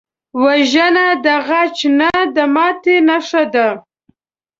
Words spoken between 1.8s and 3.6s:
نه، د ماتې نښه